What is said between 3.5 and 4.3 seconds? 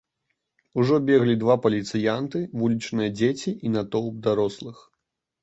і натоўп